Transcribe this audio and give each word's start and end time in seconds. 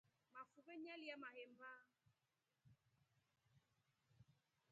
Mafuve 0.33 0.73
nyalya 0.83 1.15
mahemba. 1.21 1.69